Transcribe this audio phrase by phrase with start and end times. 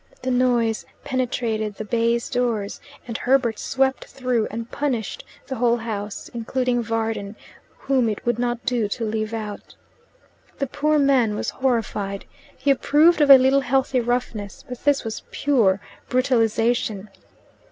[0.23, 6.27] The noise penetrated the baize doors, and Herbert swept through and punished the whole house,
[6.33, 7.35] including Varden,
[7.77, 9.75] whom it would not do to leave out.
[10.57, 12.25] The poor man was horrified.
[12.57, 15.79] He approved of a little healthy roughness, but this was pure
[16.09, 17.11] brutalization.